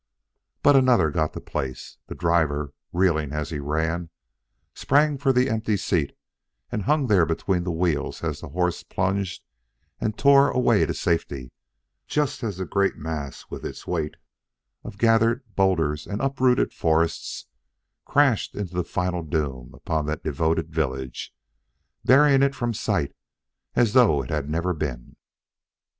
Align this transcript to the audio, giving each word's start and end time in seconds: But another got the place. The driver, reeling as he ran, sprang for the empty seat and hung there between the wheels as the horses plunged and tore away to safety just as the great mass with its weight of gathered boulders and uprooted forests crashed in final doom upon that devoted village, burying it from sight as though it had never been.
But 0.63 0.75
another 0.75 1.11
got 1.11 1.33
the 1.33 1.39
place. 1.39 1.97
The 2.07 2.15
driver, 2.15 2.73
reeling 2.91 3.31
as 3.33 3.51
he 3.51 3.59
ran, 3.59 4.09
sprang 4.73 5.19
for 5.19 5.31
the 5.31 5.47
empty 5.47 5.77
seat 5.77 6.17
and 6.71 6.81
hung 6.85 7.05
there 7.05 7.23
between 7.27 7.65
the 7.65 7.71
wheels 7.71 8.23
as 8.23 8.39
the 8.41 8.49
horses 8.49 8.81
plunged 8.81 9.43
and 9.99 10.17
tore 10.17 10.49
away 10.49 10.87
to 10.87 10.95
safety 10.95 11.51
just 12.07 12.41
as 12.43 12.57
the 12.57 12.65
great 12.65 12.95
mass 12.95 13.45
with 13.51 13.63
its 13.63 13.85
weight 13.85 14.15
of 14.83 14.97
gathered 14.97 15.43
boulders 15.55 16.07
and 16.07 16.19
uprooted 16.19 16.73
forests 16.73 17.45
crashed 18.03 18.55
in 18.55 18.65
final 18.83 19.21
doom 19.21 19.69
upon 19.75 20.07
that 20.07 20.23
devoted 20.23 20.71
village, 20.73 21.31
burying 22.03 22.41
it 22.41 22.55
from 22.55 22.73
sight 22.73 23.13
as 23.75 23.93
though 23.93 24.23
it 24.23 24.31
had 24.31 24.49
never 24.49 24.73
been. 24.73 25.15